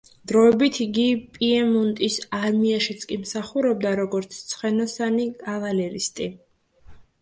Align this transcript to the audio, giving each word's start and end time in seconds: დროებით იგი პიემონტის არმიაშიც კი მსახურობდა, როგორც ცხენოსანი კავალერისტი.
დროებით 0.29 0.79
იგი 0.85 1.03
პიემონტის 1.35 2.17
არმიაშიც 2.39 3.07
კი 3.13 3.21
მსახურობდა, 3.29 3.95
როგორც 4.03 4.43
ცხენოსანი 4.51 5.31
კავალერისტი. 5.47 6.35